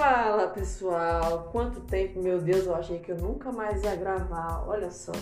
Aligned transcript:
Fala 0.00 0.48
pessoal, 0.48 1.50
quanto 1.52 1.78
tempo, 1.82 2.22
meu 2.22 2.40
Deus, 2.40 2.64
eu 2.64 2.74
achei 2.74 3.00
que 3.00 3.12
eu 3.12 3.18
nunca 3.18 3.52
mais 3.52 3.82
ia 3.82 3.94
gravar, 3.96 4.66
olha 4.66 4.90
só. 4.90 5.12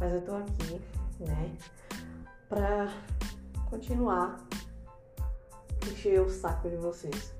Mas 0.00 0.10
eu 0.10 0.22
tô 0.22 0.36
aqui, 0.36 0.80
né, 1.20 1.54
pra 2.48 2.88
continuar 3.68 4.38
encher 5.86 6.18
o 6.22 6.30
saco 6.30 6.66
de 6.70 6.76
vocês. 6.76 7.34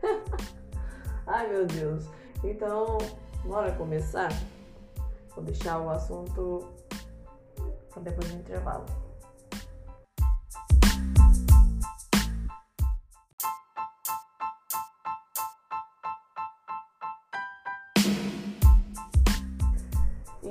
Ai 1.26 1.48
meu 1.48 1.64
Deus. 1.64 2.04
Então, 2.44 2.98
bora 3.46 3.72
começar? 3.72 4.28
Vou 5.34 5.42
deixar 5.42 5.80
o 5.80 5.88
assunto 5.88 6.68
depois 8.02 8.28
do 8.28 8.36
intervalo. 8.38 8.84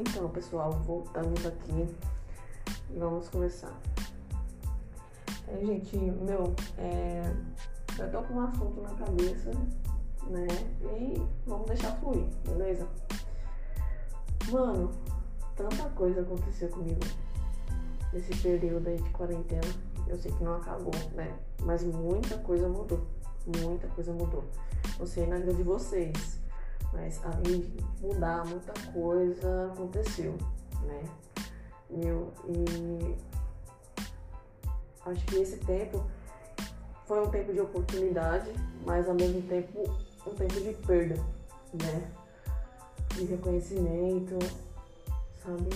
Então, 0.01 0.27
pessoal, 0.29 0.71
voltamos 0.83 1.45
aqui 1.45 1.87
e 2.89 2.97
vamos 2.97 3.29
começar. 3.29 3.79
É, 5.47 5.63
gente, 5.63 5.95
meu, 5.95 6.55
é, 6.79 7.31
eu 7.99 8.11
tô 8.11 8.23
com 8.23 8.33
um 8.33 8.41
assunto 8.41 8.81
na 8.81 8.89
cabeça, 8.95 9.51
né? 10.27 10.47
E 10.97 11.21
vamos 11.45 11.67
deixar 11.67 11.95
fluir, 11.97 12.25
beleza? 12.43 12.87
Mano, 14.51 14.89
tanta 15.55 15.87
coisa 15.91 16.21
aconteceu 16.21 16.69
comigo 16.69 17.05
nesse 18.11 18.35
período 18.37 18.87
aí 18.87 18.97
de 18.97 19.09
quarentena. 19.11 19.71
Eu 20.07 20.17
sei 20.17 20.31
que 20.31 20.43
não 20.43 20.55
acabou, 20.55 20.95
né? 21.13 21.31
Mas 21.61 21.83
muita 21.83 22.39
coisa 22.39 22.67
mudou. 22.67 23.05
Muita 23.45 23.87
coisa 23.89 24.11
mudou. 24.11 24.43
Não 24.97 25.05
sei 25.05 25.27
na 25.27 25.37
vida 25.37 25.53
de 25.53 25.61
vocês, 25.61 26.40
mas 26.91 27.21
além 27.23 27.61
de 27.61 27.83
mudar, 28.01 28.45
muita 28.45 28.73
coisa 28.91 29.71
aconteceu, 29.71 30.37
né? 30.83 31.03
Eu, 31.89 32.31
e 32.47 33.15
acho 35.05 35.25
que 35.25 35.35
esse 35.37 35.57
tempo 35.57 36.05
foi 37.05 37.21
um 37.21 37.29
tempo 37.29 37.53
de 37.53 37.59
oportunidade, 37.59 38.51
mas 38.85 39.07
ao 39.07 39.15
mesmo 39.15 39.41
tempo 39.43 39.83
um 40.25 40.35
tempo 40.35 40.53
de 40.53 40.73
perda, 40.85 41.15
né? 41.73 42.11
De 43.15 43.25
reconhecimento, 43.25 44.37
sabe? 45.43 45.69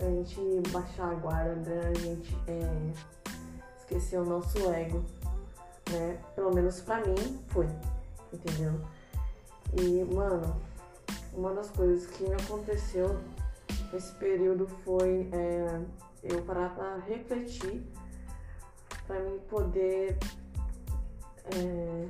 A 0.00 0.04
gente 0.04 0.70
baixar 0.70 1.12
a 1.12 1.14
guarda, 1.14 1.88
a 1.88 1.94
gente 1.94 2.36
é, 2.48 2.92
esquecer 3.78 4.18
o 4.18 4.24
nosso 4.24 4.58
ego, 4.72 5.04
né? 5.90 6.18
Pelo 6.34 6.52
menos 6.52 6.80
pra 6.80 7.00
mim 7.04 7.38
foi, 7.48 7.68
entendeu? 8.32 8.80
E, 9.80 10.04
mano, 10.14 10.60
uma 11.32 11.52
das 11.52 11.70
coisas 11.70 12.06
que 12.06 12.24
me 12.24 12.34
aconteceu 12.34 13.18
nesse 13.92 14.12
período 14.14 14.66
foi 14.84 15.28
é, 15.32 15.80
eu 16.22 16.42
parar 16.42 16.74
pra 16.74 16.96
refletir 16.98 17.84
para 19.06 19.20
mim 19.20 19.38
poder 19.48 20.16
é, 21.56 22.08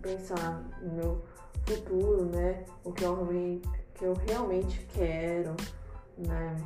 pensar 0.00 0.62
no 0.80 0.92
meu 0.94 1.24
futuro, 1.66 2.24
né? 2.26 2.64
O 2.84 2.92
que 2.92 3.04
eu, 3.04 3.16
que 3.94 4.04
eu 4.04 4.14
realmente 4.14 4.86
quero, 4.94 5.54
né? 6.16 6.56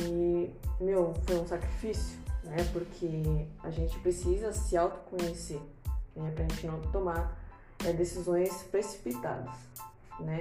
E, 0.00 0.54
meu, 0.80 1.14
foi 1.24 1.38
um 1.38 1.46
sacrifício, 1.46 2.18
né? 2.42 2.56
Porque 2.72 3.46
a 3.62 3.70
gente 3.70 3.98
precisa 4.00 4.52
se 4.52 4.76
autoconhecer, 4.76 5.60
né? 6.16 6.30
Pra 6.32 6.44
gente 6.44 6.66
não 6.66 6.80
tomar 6.80 7.45
é, 7.84 7.92
decisões 7.92 8.62
precipitadas, 8.64 9.54
né? 10.20 10.40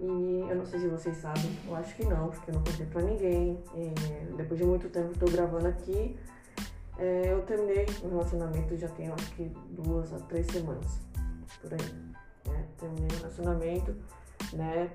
E 0.00 0.46
eu 0.48 0.56
não 0.56 0.64
sei 0.64 0.80
se 0.80 0.88
vocês 0.88 1.16
sabem, 1.18 1.58
eu 1.66 1.76
acho 1.76 1.94
que 1.94 2.06
não, 2.06 2.30
porque 2.30 2.50
eu 2.50 2.54
não 2.54 2.64
contei 2.64 2.86
pra 2.86 3.02
ninguém. 3.02 3.62
É, 3.74 4.34
depois 4.34 4.58
de 4.58 4.66
muito 4.66 4.88
tempo 4.88 5.10
que 5.10 5.18
tô 5.18 5.26
gravando 5.26 5.68
aqui, 5.68 6.18
é, 6.98 7.32
eu 7.32 7.42
terminei 7.42 7.86
o 8.02 8.08
relacionamento 8.08 8.76
já 8.76 8.88
tem 8.88 9.08
acho 9.10 9.30
que 9.32 9.44
duas 9.70 10.12
a 10.14 10.18
três 10.20 10.46
semanas, 10.46 11.00
por 11.60 11.74
aí. 11.74 11.92
Né? 12.46 12.66
Terminei 12.78 13.08
o 13.08 13.20
relacionamento, 13.20 13.94
né? 14.54 14.90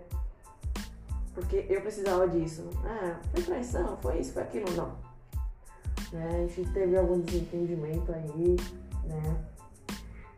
Porque 1.36 1.68
eu 1.70 1.82
precisava 1.82 2.28
disso. 2.28 2.68
Ah, 2.84 3.20
foi 3.32 3.44
traição, 3.44 3.98
foi 3.98 4.20
isso, 4.20 4.34
foi 4.34 4.42
aquilo, 4.44 4.72
não. 4.72 4.96
Né? 6.12 6.46
A 6.46 6.48
gente 6.48 6.72
teve 6.72 6.98
algum 6.98 7.20
desentendimento 7.20 8.12
aí, 8.12 8.56
né? 9.04 9.46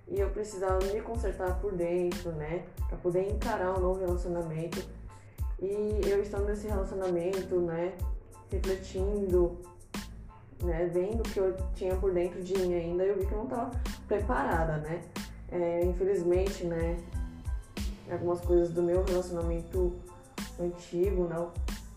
E 0.09 0.19
eu 0.19 0.29
precisava 0.29 0.79
me 0.85 1.01
consertar 1.01 1.59
por 1.59 1.73
dentro, 1.73 2.31
né, 2.31 2.65
para 2.87 2.97
poder 2.97 3.29
encarar 3.29 3.77
um 3.77 3.81
novo 3.81 3.99
relacionamento. 3.99 4.83
E 5.59 6.01
eu 6.07 6.21
estando 6.21 6.45
nesse 6.45 6.67
relacionamento, 6.67 7.59
né, 7.59 7.93
refletindo, 8.49 9.57
né, 10.63 10.89
vendo 10.91 11.19
o 11.19 11.23
que 11.23 11.39
eu 11.39 11.55
tinha 11.75 11.95
por 11.95 12.13
dentro 12.13 12.41
de 12.41 12.57
mim 12.57 12.73
ainda, 12.73 13.03
eu 13.03 13.17
vi 13.17 13.25
que 13.25 13.31
eu 13.31 13.39
não 13.39 13.45
estava 13.45 13.71
preparada, 14.07 14.77
né. 14.77 15.01
É, 15.51 15.83
infelizmente, 15.83 16.65
né, 16.65 16.97
algumas 18.09 18.39
coisas 18.41 18.69
do 18.69 18.81
meu 18.81 19.03
relacionamento 19.03 19.93
antigo, 20.59 21.25
né, 21.25 21.47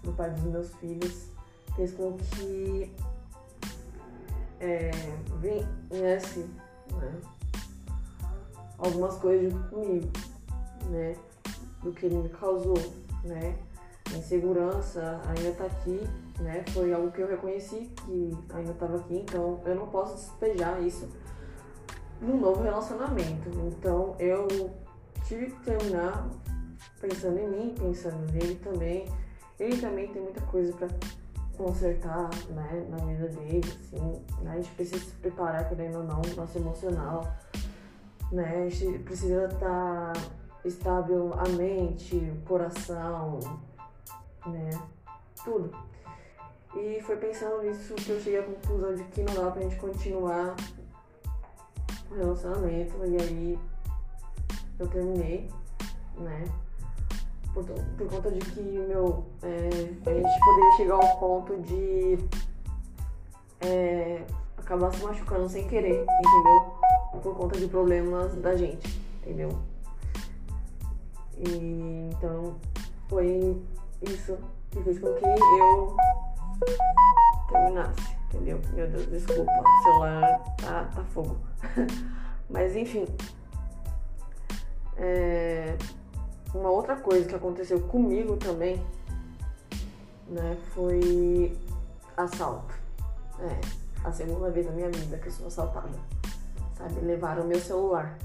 do 0.02 0.12
pai 0.12 0.30
dos 0.30 0.44
meus 0.44 0.74
filhos, 0.76 1.26
fez 1.76 1.92
com 1.92 2.16
que 2.16 2.92
é, 4.58 4.90
viesse, 5.40 6.46
né, 6.92 7.20
algumas 8.80 9.16
coisas 9.16 9.52
comigo, 9.68 10.10
né? 10.88 11.14
Do 11.82 11.92
que 11.92 12.06
ele 12.06 12.16
me 12.16 12.28
causou, 12.28 12.78
né? 13.24 13.56
A 14.12 14.16
insegurança 14.16 15.20
ainda 15.26 15.52
tá 15.52 15.64
aqui, 15.66 16.00
né? 16.40 16.64
Foi 16.70 16.92
algo 16.92 17.10
que 17.12 17.20
eu 17.20 17.28
reconheci 17.28 17.90
que 18.04 18.36
ainda 18.52 18.72
estava 18.72 18.96
aqui, 18.96 19.18
então 19.18 19.60
eu 19.64 19.74
não 19.74 19.86
posso 19.86 20.16
despejar 20.16 20.82
isso 20.82 21.08
num 22.20 22.38
novo 22.38 22.62
relacionamento. 22.62 23.48
Então 23.68 24.16
eu 24.18 24.48
tive 25.24 25.46
que 25.46 25.60
terminar 25.64 26.28
pensando 27.00 27.38
em 27.38 27.48
mim, 27.48 27.74
pensando 27.78 28.30
nele 28.32 28.56
também. 28.56 29.06
Ele 29.58 29.80
também 29.80 30.08
tem 30.08 30.22
muita 30.22 30.40
coisa 30.42 30.72
para 30.72 30.88
consertar, 31.56 32.30
né, 32.48 32.86
na 32.88 32.96
vida 33.04 33.28
dele, 33.28 33.60
assim, 33.80 34.24
né? 34.42 34.52
A 34.52 34.56
gente 34.56 34.70
precisa 34.70 35.04
se 35.04 35.12
preparar, 35.16 35.68
querendo 35.68 35.98
ou 35.98 36.04
não, 36.04 36.22
nosso 36.34 36.56
emocional, 36.56 37.30
né? 38.32 38.64
A 38.64 38.68
gente 38.68 38.98
precisa 39.00 39.46
estar 39.46 40.12
tá 40.12 40.12
estável 40.64 41.32
a 41.34 41.48
mente, 41.48 42.16
o 42.16 42.46
coração, 42.46 43.38
né? 44.46 44.70
Tudo. 45.44 45.70
E 46.76 47.00
foi 47.02 47.16
pensando 47.16 47.62
nisso 47.62 47.94
que 47.94 48.10
eu 48.10 48.20
cheguei 48.20 48.38
à 48.38 48.42
conclusão 48.44 48.94
de 48.94 49.04
que 49.04 49.22
não 49.22 49.34
dá 49.34 49.50
pra 49.50 49.62
gente 49.62 49.76
continuar 49.76 50.54
o 52.10 52.14
relacionamento. 52.14 52.94
E 53.04 53.16
aí 53.16 53.58
eu 54.78 54.86
terminei, 54.88 55.50
né? 56.16 56.44
Por, 57.52 57.64
por 57.64 58.08
conta 58.08 58.30
de 58.30 58.38
que, 58.38 58.60
meu, 58.60 59.26
é, 59.42 59.68
a 59.68 60.14
gente 60.14 60.40
poderia 60.40 60.76
chegar 60.76 60.94
ao 60.94 61.18
ponto 61.18 61.60
de 61.62 62.18
é, 63.60 64.24
acabar 64.56 64.92
se 64.92 65.02
machucando 65.02 65.48
sem 65.48 65.66
querer, 65.66 66.04
entendeu? 66.04 66.79
Por 67.18 67.36
conta 67.36 67.58
de 67.58 67.66
problemas 67.66 68.34
da 68.36 68.56
gente, 68.56 69.00
entendeu? 69.20 69.50
E, 71.36 72.10
então 72.12 72.56
foi 73.08 73.60
isso 74.02 74.38
que 74.70 74.82
fez 74.82 74.98
com 74.98 75.12
que 75.14 75.24
eu 75.24 75.96
terminasse, 77.48 78.16
entendeu? 78.26 78.60
Meu 78.72 78.88
Deus, 78.88 79.06
desculpa, 79.06 79.50
o 79.50 79.82
celular 79.82 80.38
tá, 80.56 80.84
tá 80.94 81.04
fogo. 81.04 81.36
Mas 82.48 82.76
enfim. 82.76 83.06
É, 84.96 85.76
uma 86.54 86.68
outra 86.68 86.96
coisa 86.96 87.26
que 87.26 87.34
aconteceu 87.34 87.80
comigo 87.80 88.36
também, 88.36 88.84
né, 90.28 90.56
foi 90.74 91.56
assalto. 92.16 92.74
É, 93.40 93.60
a 94.04 94.12
segunda 94.12 94.50
vez 94.50 94.66
na 94.66 94.72
minha 94.72 94.90
vida 94.90 95.16
que 95.16 95.28
eu 95.28 95.32
sou 95.32 95.46
assaltada 95.46 95.88
sabe? 96.80 97.00
Levaram 97.00 97.44
o 97.44 97.46
meu 97.46 97.60
celular. 97.60 98.18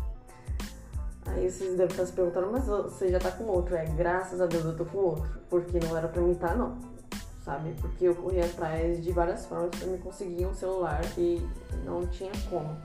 Aí 1.28 1.50
vocês 1.50 1.72
devem 1.72 1.88
estar 1.88 2.06
se 2.06 2.13
perguntando, 2.13 2.52
mas 2.52 2.66
você 2.66 3.10
já 3.10 3.19
tá 3.19 3.31
com 3.31 3.46
outro. 3.46 3.75
É, 3.75 3.86
graças 3.86 4.40
a 4.40 4.46
Deus 4.46 4.63
eu 4.63 4.78
tô 4.78 4.86
com 4.86 4.98
outro. 4.98 5.40
Porque 5.50 5.80
não 5.80 5.98
era 5.98 6.07
pra 6.07 6.22
mim 6.22 6.31
estar, 6.31 6.50
tá, 6.50 6.56
não. 6.56 6.78
Sabe? 7.44 7.75
Porque 7.81 8.06
eu 8.06 8.16
corri 8.16 8.42
atrás 8.42 9.04
de 9.04 9.12
várias 9.12 9.46
formas 9.46 9.72
pra 9.72 9.88
me 9.88 9.98
conseguir 9.98 10.46
um 10.46 10.54
celular 10.54 11.02
e 11.18 11.48
não 11.84 12.06
tinha 12.07 12.31
como. 12.50 12.75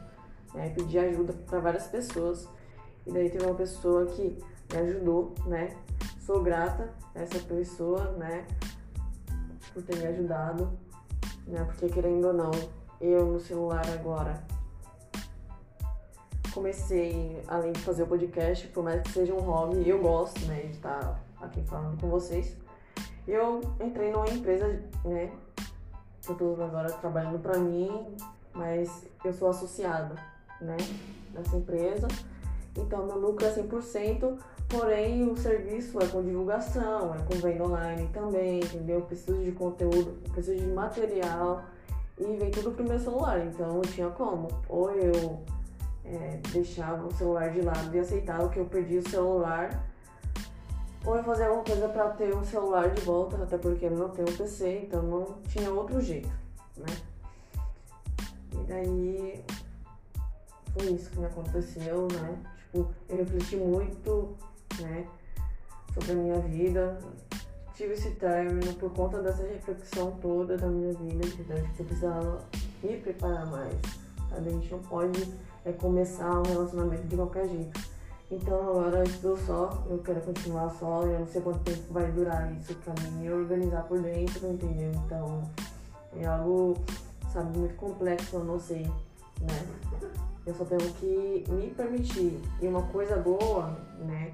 Né? 0.55 0.71
Pedi 0.75 0.99
ajuda 0.99 1.33
para 1.47 1.61
várias 1.61 1.87
pessoas. 1.87 2.49
E 3.07 3.13
daí 3.13 3.31
teve 3.31 3.45
uma 3.45 3.55
pessoa 3.55 4.07
que 4.07 4.39
me 4.73 4.79
ajudou, 4.79 5.35
né? 5.47 5.77
Sou 6.21 6.43
grata 6.43 6.91
a 7.15 7.21
essa 7.21 7.39
pessoa, 7.41 8.13
né? 8.13 8.47
Por 9.73 9.83
ter 9.83 9.97
me 9.97 10.07
ajudado, 10.07 10.71
né? 11.47 11.65
Porque 11.65 11.89
querendo 11.89 12.27
ou 12.27 12.33
não, 12.33 12.51
eu 13.01 13.27
no 13.27 13.41
celular 13.41 13.87
agora 13.89 14.43
comecei, 16.53 17.43
além 17.47 17.73
de 17.73 17.81
fazer 17.81 18.03
o 18.03 18.07
podcast, 18.07 18.67
por 18.69 18.85
mais 18.85 19.03
que 19.03 19.11
seja 19.11 19.35
um 19.35 19.41
hobby, 19.41 19.89
eu 19.89 20.01
gosto, 20.01 20.41
né, 20.47 20.61
de 20.63 20.73
estar 20.73 21.21
aqui 21.41 21.63
falando 21.63 22.01
com 22.01 22.09
vocês. 22.09 22.57
Eu 23.27 23.61
entrei 23.81 24.11
numa 24.11 24.29
empresa, 24.29 24.83
né, 25.05 25.31
eu 26.29 26.35
tô 26.35 26.57
agora 26.63 26.91
trabalhando 26.93 27.39
para 27.39 27.59
mim, 27.59 28.07
mas 28.53 29.07
eu 29.25 29.33
sou 29.33 29.51
associada, 29.51 30.15
né, 30.61 30.77
nessa 31.33 31.57
empresa. 31.57 32.09
Então, 32.77 33.07
meu 33.07 33.19
lucro 33.19 33.47
é 33.47 33.51
100%, 33.51 34.39
porém 34.69 35.29
o 35.29 35.37
serviço 35.37 35.99
é 36.01 36.07
com 36.07 36.23
divulgação, 36.23 37.15
é 37.15 37.19
com 37.19 37.35
venda 37.41 37.65
online 37.65 38.09
também, 38.13 38.61
entendeu? 38.61 39.01
Eu 39.01 39.07
preciso 39.07 39.43
de 39.43 39.53
conteúdo, 39.53 40.19
preciso 40.33 40.59
de 40.59 40.67
material 40.67 41.65
e 42.19 42.37
vem 42.37 42.51
tudo 42.51 42.71
pro 42.71 42.85
meu 42.85 42.99
celular. 42.99 43.45
Então, 43.45 43.75
não 43.75 43.81
tinha 43.81 44.09
como. 44.11 44.49
Ou 44.69 44.91
eu 44.91 45.41
é, 46.11 46.41
deixava 46.53 47.07
o 47.07 47.15
celular 47.15 47.51
de 47.51 47.63
lado 47.63 47.95
e 47.95 47.99
aceitava 47.99 48.49
que 48.49 48.59
eu 48.59 48.67
perdi 48.67 48.99
o 48.99 49.09
celular, 49.09 49.85
ou 51.05 51.17
eu 51.17 51.25
fazia 51.25 51.47
alguma 51.47 51.65
coisa 51.65 51.89
para 51.89 52.11
ter 52.11 52.35
o 52.35 52.45
celular 52.45 52.91
de 52.91 53.01
volta, 53.03 53.43
até 53.43 53.57
porque 53.57 53.87
eu 53.87 53.97
não 53.97 54.09
tenho 54.11 54.37
PC, 54.37 54.83
então 54.87 55.03
não 55.03 55.39
tinha 55.49 55.71
outro 55.71 56.01
jeito, 56.01 56.31
né? 56.77 56.97
E 58.53 58.65
daí 58.67 59.45
foi 60.73 60.93
isso 60.93 61.11
que 61.11 61.19
me 61.19 61.27
aconteceu, 61.27 62.09
né? 62.13 62.39
Tipo, 62.59 62.89
eu 63.09 63.17
refleti 63.17 63.57
muito, 63.57 64.37
né, 64.81 65.07
sobre 65.95 66.13
a 66.13 66.15
minha 66.15 66.41
vida. 66.41 66.99
Tive 67.75 67.95
esse 67.95 68.11
término 68.11 68.75
por 68.75 68.93
conta 68.93 69.23
dessa 69.23 69.43
reflexão 69.43 70.13
toda 70.21 70.57
da 70.57 70.67
minha 70.67 70.93
vida, 70.93 71.27
entendeu? 71.27 71.67
Que 71.75 71.81
eu 71.81 71.87
precisava 71.87 72.45
me 72.83 72.97
preparar 72.99 73.47
mais. 73.47 73.75
A 74.33 74.41
gente 74.41 74.71
não 74.71 74.81
pode 74.81 75.33
é, 75.65 75.73
começar 75.73 76.39
um 76.39 76.43
relacionamento 76.43 77.07
de 77.07 77.17
qualquer 77.17 77.49
jeito. 77.49 77.81
Então 78.31 78.61
agora 78.61 78.99
eu 78.99 79.05
estou 79.05 79.37
só, 79.37 79.85
eu 79.89 79.99
quero 79.99 80.21
continuar 80.21 80.71
só, 80.71 81.03
eu 81.03 81.19
não 81.19 81.27
sei 81.27 81.41
quanto 81.41 81.59
tempo 81.61 81.93
vai 81.93 82.11
durar 82.13 82.53
isso 82.53 82.75
pra 82.77 82.95
mim 83.03 83.23
me 83.23 83.31
organizar 83.31 83.83
por 83.83 84.01
dentro, 84.01 84.47
entendeu? 84.47 84.93
Então 85.05 85.43
é 86.17 86.27
algo, 86.27 86.77
sabe, 87.33 87.59
muito 87.59 87.75
complexo, 87.75 88.37
eu 88.37 88.45
não 88.45 88.61
sei, 88.61 88.83
né? 89.41 89.67
Eu 90.47 90.55
só 90.55 90.65
tenho 90.65 90.93
que 90.95 91.45
me 91.49 91.71
permitir. 91.71 92.41
E 92.63 92.69
uma 92.69 92.83
coisa 92.85 93.17
boa, 93.17 93.77
né, 93.99 94.33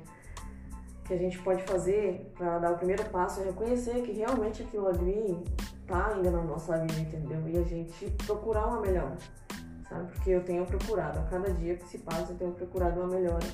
que 1.06 1.14
a 1.14 1.16
gente 1.16 1.38
pode 1.38 1.62
fazer 1.62 2.32
para 2.36 2.58
dar 2.58 2.72
o 2.72 2.76
primeiro 2.76 3.04
passo 3.06 3.40
é 3.40 3.44
reconhecer 3.44 4.02
que 4.02 4.12
realmente 4.12 4.62
aquilo 4.62 4.88
ali 4.88 5.42
tá 5.86 6.08
ainda 6.08 6.30
na 6.30 6.42
nossa 6.42 6.78
vida, 6.78 7.00
entendeu? 7.00 7.48
E 7.48 7.58
a 7.58 7.62
gente 7.62 8.10
procurar 8.26 8.66
uma 8.66 8.80
melhora, 8.80 9.16
sabe? 9.88 10.10
Porque 10.12 10.30
eu 10.30 10.44
tenho 10.44 10.64
procurado, 10.66 11.18
a 11.18 11.22
cada 11.22 11.52
dia 11.52 11.76
que 11.76 11.86
se 11.88 11.98
passa, 11.98 12.32
eu 12.32 12.36
tenho 12.36 12.52
procurado 12.52 13.00
uma 13.00 13.08
melhora. 13.08 13.46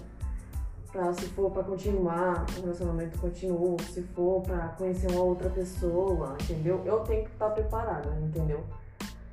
Pra, 0.90 1.12
se 1.14 1.26
for 1.28 1.50
para 1.50 1.64
continuar, 1.64 2.44
o 2.58 2.60
relacionamento 2.60 3.18
continua, 3.18 3.76
se 3.80 4.02
for 4.02 4.42
para 4.42 4.68
conhecer 4.68 5.10
uma 5.10 5.22
outra 5.22 5.48
pessoa, 5.48 6.36
entendeu? 6.42 6.82
Eu 6.84 7.00
tenho 7.00 7.24
que 7.24 7.30
estar 7.30 7.48
tá 7.48 7.54
preparada, 7.54 8.10
entendeu? 8.20 8.62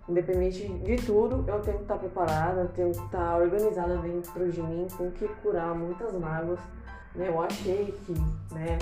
Independente 0.07 0.68
de 0.68 0.96
tudo, 0.96 1.44
eu 1.48 1.62
tenho 1.62 1.78
que 1.78 1.84
estar 1.84 1.98
preparada, 1.98 2.66
tenho 2.74 2.92
que 2.92 3.04
estar 3.04 3.38
organizada 3.38 3.98
dentro 3.98 4.50
de 4.50 4.62
mim, 4.62 4.88
tenho 4.98 5.12
que 5.12 5.28
curar 5.28 5.75
muitas 5.75 6.13
mágoas. 6.13 6.60
Né? 7.13 7.28
Eu 7.28 7.42
achei 7.42 7.92
que, 8.06 8.13
né, 8.54 8.80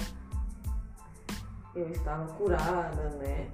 eu 1.76 1.90
estava 1.90 2.32
curada, 2.34 3.10
né? 3.18 3.48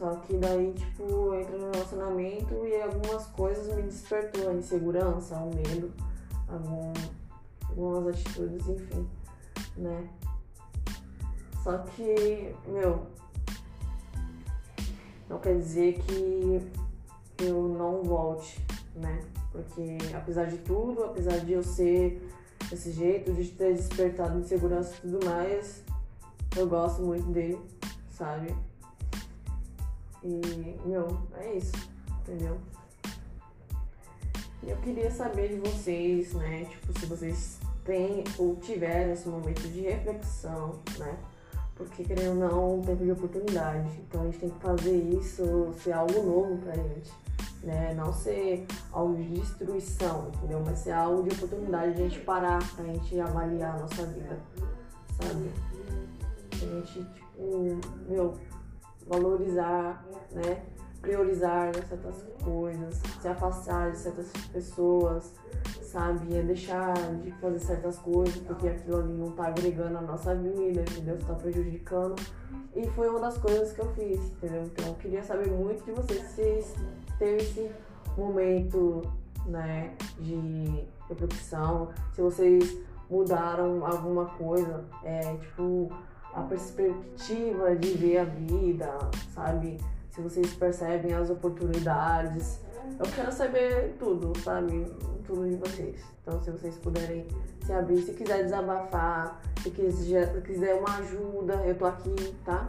Só 0.00 0.16
que 0.16 0.34
daí, 0.38 0.72
tipo, 0.72 1.02
eu 1.02 1.34
entro 1.38 1.58
no 1.58 1.70
relacionamento 1.72 2.66
e 2.66 2.80
algumas 2.80 3.26
coisas 3.26 3.66
me 3.76 3.82
despertou 3.82 4.48
a 4.48 4.54
insegurança, 4.54 5.36
o 5.36 5.54
medo, 5.54 5.92
algum, 6.48 6.90
algumas 7.68 8.06
atitudes, 8.06 8.66
enfim, 8.66 9.06
né? 9.76 10.08
Só 11.62 11.76
que, 11.76 12.56
meu, 12.66 13.08
não 15.28 15.38
quer 15.38 15.58
dizer 15.58 15.98
que 15.98 16.72
eu 17.44 17.68
não 17.68 18.02
volte, 18.02 18.66
né? 18.94 19.20
Porque 19.52 19.98
apesar 20.16 20.46
de 20.46 20.56
tudo, 20.56 21.04
apesar 21.04 21.40
de 21.40 21.52
eu 21.52 21.62
ser 21.62 22.26
desse 22.70 22.90
jeito, 22.92 23.34
de 23.34 23.48
ter 23.48 23.74
despertado 23.74 24.38
insegurança 24.38 24.94
e 24.94 25.10
tudo 25.10 25.26
mais, 25.26 25.84
eu 26.56 26.66
gosto 26.66 27.02
muito 27.02 27.26
dele, 27.30 27.60
sabe? 28.08 28.56
E, 30.22 30.78
meu, 30.84 31.18
é 31.38 31.54
isso, 31.54 31.72
entendeu? 32.20 32.58
Eu 34.62 34.76
queria 34.78 35.10
saber 35.10 35.48
de 35.48 35.70
vocês, 35.70 36.34
né? 36.34 36.66
Tipo, 36.66 36.98
se 36.98 37.06
vocês 37.06 37.58
têm 37.84 38.24
ou 38.36 38.56
tiveram 38.56 39.12
esse 39.12 39.26
momento 39.28 39.62
de 39.62 39.80
reflexão, 39.80 40.78
né? 40.98 41.18
Porque, 41.74 42.04
querendo 42.04 42.42
ou 42.42 42.48
não, 42.48 42.50
é 42.50 42.74
um 42.74 42.82
tempo 42.82 43.04
de 43.04 43.12
oportunidade. 43.12 43.88
Então 44.06 44.20
a 44.20 44.24
gente 44.26 44.38
tem 44.38 44.50
que 44.50 44.60
fazer 44.60 44.96
isso 44.96 45.72
ser 45.82 45.92
algo 45.92 46.22
novo 46.22 46.58
pra 46.58 46.74
gente. 46.74 47.10
Né? 47.62 47.94
Não 47.94 48.12
ser 48.12 48.66
algo 48.92 49.16
de 49.16 49.40
destruição, 49.40 50.30
entendeu? 50.34 50.62
Mas 50.64 50.80
ser 50.80 50.92
algo 50.92 51.22
de 51.22 51.34
oportunidade 51.34 51.94
de 51.94 52.02
a 52.02 52.08
gente 52.08 52.20
parar, 52.20 52.58
pra 52.74 52.84
gente 52.84 53.18
avaliar 53.18 53.76
a 53.76 53.78
nossa 53.80 54.04
vida, 54.06 54.38
sabe? 55.16 55.50
A 56.52 56.56
gente, 56.56 57.04
tipo, 57.14 57.80
meu, 58.08 58.34
valorizar, 59.10 60.06
né? 60.32 60.62
Priorizar 61.02 61.74
certas 61.74 62.24
coisas, 62.44 63.00
se 63.20 63.26
afastar 63.26 63.90
de 63.90 63.98
certas 63.98 64.30
pessoas, 64.52 65.32
sabe? 65.82 66.36
É 66.36 66.42
deixar 66.42 66.94
de 67.22 67.32
fazer 67.32 67.58
certas 67.58 67.98
coisas 67.98 68.36
porque 68.36 68.68
aquilo 68.68 68.98
ali 68.98 69.12
não 69.12 69.32
tá 69.32 69.48
agregando 69.48 69.98
a 69.98 70.02
nossa 70.02 70.34
vida, 70.34 70.82
entendeu? 70.82 71.16
Está 71.16 71.34
prejudicando. 71.34 72.14
E 72.76 72.86
foi 72.90 73.08
uma 73.08 73.18
das 73.18 73.36
coisas 73.38 73.72
que 73.72 73.80
eu 73.80 73.92
fiz, 73.94 74.20
entendeu? 74.30 74.62
Então 74.62 74.86
eu 74.86 74.94
queria 74.94 75.22
saber 75.22 75.50
muito 75.50 75.84
de 75.84 75.92
vocês 75.92 76.64
se 76.64 77.16
teve 77.18 77.38
esse 77.38 77.70
momento, 78.16 79.02
né, 79.46 79.94
de 80.18 80.86
reflexão, 81.08 81.88
se 82.12 82.20
vocês 82.20 82.78
mudaram 83.10 83.84
alguma 83.84 84.26
coisa, 84.26 84.84
é, 85.02 85.20
tipo, 85.36 85.90
a 86.34 86.42
perspectiva 86.42 87.76
de 87.76 87.88
ver 87.94 88.18
a 88.18 88.24
vida, 88.24 88.98
sabe? 89.34 89.78
Se 90.10 90.20
vocês 90.20 90.52
percebem 90.54 91.12
as 91.14 91.30
oportunidades. 91.30 92.60
Eu 92.98 93.06
quero 93.14 93.32
saber 93.32 93.96
tudo, 93.98 94.32
sabe? 94.40 94.86
tudo 95.30 95.48
de 95.48 95.56
vocês. 95.56 96.00
Então, 96.20 96.42
se 96.42 96.50
vocês 96.50 96.76
puderem 96.76 97.26
se 97.64 97.72
abrir, 97.72 98.02
se 98.02 98.12
quiser 98.12 98.42
desabafar, 98.42 99.40
se 99.62 99.70
quiser, 99.70 100.74
uma 100.74 100.98
ajuda, 100.98 101.54
eu 101.64 101.78
tô 101.78 101.86
aqui, 101.86 102.34
tá? 102.44 102.68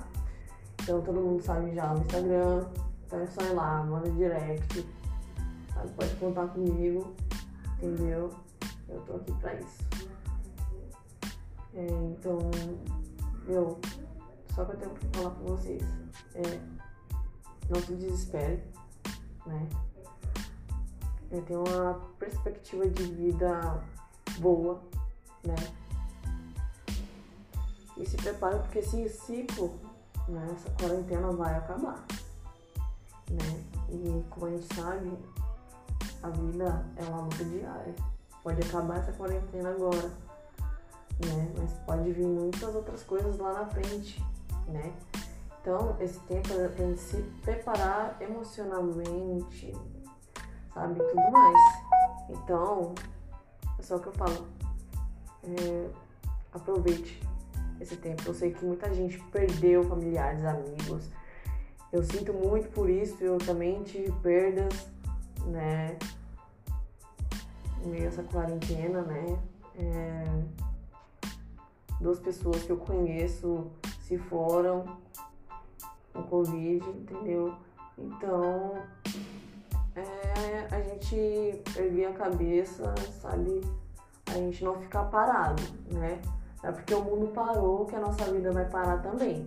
Então, 0.84 1.02
todo 1.02 1.20
mundo 1.20 1.42
sabe 1.42 1.74
já 1.74 1.92
no 1.94 2.02
Instagram. 2.02 2.66
Então, 3.08 3.20
é 3.20 3.26
só 3.26 3.42
ir 3.42 3.54
lá, 3.54 3.84
manda 3.84 4.10
direct. 4.12 4.86
Sabe? 5.74 5.90
Pode 5.90 6.16
contar 6.16 6.48
comigo, 6.48 7.14
entendeu? 7.82 8.30
Eu 8.88 9.02
tô 9.02 9.16
aqui 9.16 9.32
pra 9.34 9.56
isso. 9.56 9.84
É, 11.74 11.86
então, 11.86 12.38
eu, 13.52 13.80
só 14.56 14.66
que 14.66 14.72
eu 14.72 14.78
tenho 14.78 14.94
que 14.96 15.18
falar 15.18 15.32
pra 15.32 15.44
vocês. 15.44 15.84
É, 16.36 16.82
não 17.70 17.82
se 17.82 17.96
desespere, 17.96 18.64
né? 19.46 19.70
ter 21.40 21.56
uma 21.56 21.94
perspectiva 22.20 22.88
de 22.88 23.04
vida 23.04 23.82
boa, 24.40 24.82
né? 25.46 25.56
E 27.96 28.06
se 28.06 28.18
prepare 28.18 28.60
porque 28.60 28.80
esse 28.80 29.08
ciclo, 29.10 29.80
né, 30.28 30.46
essa 30.54 30.70
quarentena 30.72 31.32
vai 31.32 31.56
acabar, 31.56 32.06
né? 33.30 33.64
E 33.90 34.24
como 34.30 34.48
a 34.48 34.50
gente 34.50 34.74
sabe, 34.74 35.18
a 36.24 36.30
vida 36.30 36.86
é 36.98 37.04
uma 37.06 37.22
luta 37.22 37.46
diária. 37.46 37.96
Pode 38.44 38.62
acabar 38.62 38.98
essa 38.98 39.14
quarentena 39.14 39.70
agora, 39.70 40.12
né? 41.26 41.52
Mas 41.58 41.74
pode 41.86 42.12
vir 42.12 42.26
muitas 42.26 42.76
outras 42.76 43.04
coisas 43.04 43.38
lá 43.38 43.54
na 43.54 43.66
frente, 43.68 44.24
né? 44.68 44.94
Então, 45.62 45.96
esse 46.00 46.20
tempo 46.22 46.54
é 46.54 46.68
pra 46.68 46.86
gente 46.86 47.00
se 47.00 47.18
preparar 47.44 48.18
emocionalmente, 48.20 49.74
sabe? 50.74 50.96
Tudo 50.96 51.32
mais. 51.32 51.84
Então, 52.30 52.96
é 53.78 53.84
só 53.84 53.98
o 53.98 54.00
que 54.00 54.08
eu 54.08 54.14
falo. 54.14 54.48
É, 55.44 55.90
aproveite 56.54 57.22
esse 57.80 57.96
tempo. 57.96 58.24
Eu 58.26 58.34
sei 58.34 58.52
que 58.52 58.66
muita 58.66 58.92
gente 58.94 59.20
perdeu 59.32 59.84
familiares, 59.84 60.44
amigos. 60.46 61.10
Eu 61.92 62.04
sinto 62.04 62.34
muito 62.34 62.70
por 62.70 62.90
isso. 62.90 63.24
Eu 63.24 63.38
também 63.38 63.84
tive 63.84 64.12
perdas, 64.24 64.88
né? 65.46 65.98
Meio 67.86 68.08
essa 68.08 68.24
quarentena, 68.24 69.02
né? 69.02 69.40
É, 69.78 70.61
duas 72.02 72.20
pessoas 72.20 72.64
que 72.64 72.72
eu 72.72 72.78
conheço 72.78 73.68
se 74.02 74.18
foram 74.18 74.98
com 76.14 76.24
Covid, 76.24 76.84
entendeu? 76.90 77.54
Então, 77.98 78.74
é 79.96 80.68
a 80.72 80.82
gente 80.82 81.62
erguer 81.78 82.08
a 82.08 82.14
cabeça, 82.14 82.94
sabe? 83.22 83.62
A 84.26 84.34
gente 84.34 84.64
não 84.64 84.82
ficar 84.82 85.06
parado, 85.06 85.62
né? 85.92 86.22
É 86.64 86.72
porque 86.72 86.94
o 86.94 87.02
mundo 87.02 87.28
parou 87.34 87.86
que 87.86 87.96
a 87.96 88.00
nossa 88.00 88.26
vida 88.32 88.52
vai 88.52 88.68
parar 88.70 89.02
também. 89.02 89.46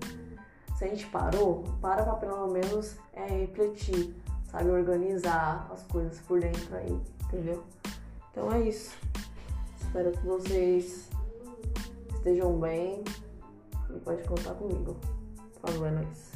Se 0.77 0.85
a 0.85 0.89
gente 0.89 1.07
parou, 1.07 1.65
para 1.81 2.03
pra 2.03 2.15
pelo 2.15 2.49
menos 2.49 2.97
é, 3.13 3.27
refletir, 3.27 4.15
sabe? 4.51 4.71
Organizar 4.71 5.69
as 5.73 5.83
coisas 5.85 6.19
por 6.21 6.41
dentro 6.41 6.77
aí, 6.77 7.01
entendeu? 7.25 7.63
Então 8.31 8.53
é 8.53 8.61
isso. 8.63 8.97
Espero 9.81 10.11
que 10.11 10.27
vocês 10.27 11.09
estejam 12.25 12.59
bem 12.59 13.05
e 13.95 14.01
pode 14.01 14.27
contar 14.27 14.55
comigo. 14.55 14.97
Falou, 15.61 15.87
é 15.87 15.91
nóis. 15.91 16.34